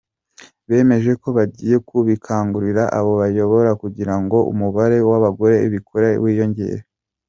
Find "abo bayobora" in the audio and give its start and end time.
2.97-3.71